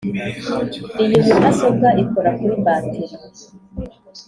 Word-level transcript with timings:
iyi 1.03 1.15
mudasobwa 1.29 1.87
ikora 2.03 2.29
kuri 2.39 2.55
bateri. 2.65 3.15